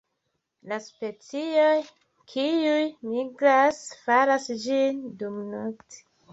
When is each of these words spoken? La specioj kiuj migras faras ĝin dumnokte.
La 0.69 0.77
specioj 0.85 1.67
kiuj 2.33 2.81
migras 3.11 3.85
faras 4.09 4.51
ĝin 4.67 5.07
dumnokte. 5.25 6.05